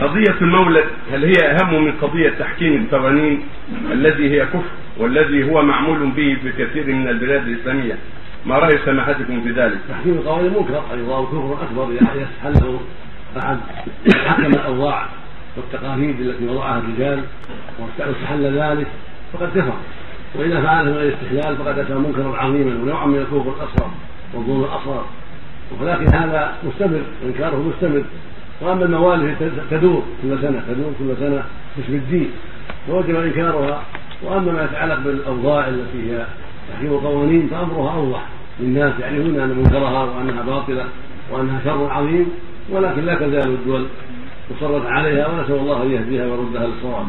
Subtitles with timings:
[0.00, 3.42] قضية المولد هل هي أهم من قضية تحكيم القوانين
[3.92, 4.62] الذي هي كفر
[4.98, 7.98] والذي هو معمول به بكثير من البلاد الإسلامية؟
[8.46, 12.80] ما رأي سماحتكم في ذلك؟ تحكيم القوانين منكر أيضا كفر أكبر إذا يستحله
[13.38, 13.58] أحد
[14.26, 15.06] حكم الأوضاع
[15.56, 17.20] والتقاليد التي وضعها الرجال
[17.78, 18.86] واستحل ذلك
[19.32, 19.74] فقد كفر.
[20.34, 23.90] وإذا فعل من غير استحلال فقد أتى منكرا عظيما ونوعا من الكفر الأصغر
[24.34, 25.04] والظلم الأصغر.
[25.80, 28.02] ولكن هذا مستمر إنكاره مستمر.
[28.60, 31.42] وأما الموالد تدور كل سنة تدور كل سنة
[31.76, 32.30] باسم الدين
[32.86, 33.82] فوجب إنكارها.
[34.22, 36.26] وأما ما يتعلق بالأوضاع التي هي
[36.72, 38.26] تحكيم القوانين فأمرها أوضح
[38.60, 40.84] للناس يعرفون أن منكرها وأنها باطلة
[41.32, 42.26] وأنها شر عظيم
[42.70, 43.86] ولكن لا تزال الدول
[44.56, 47.06] مصرة عليها ونسأل الله أن يهديها ويردها للصواب.